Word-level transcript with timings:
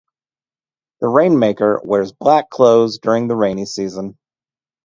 The 1.01 1.07
rain-maker 1.07 1.79
wears 1.83 2.11
black 2.11 2.49
clothes 2.49 2.97
during 2.97 3.27
the 3.27 3.35
rainy 3.35 3.67
season. 3.67 4.17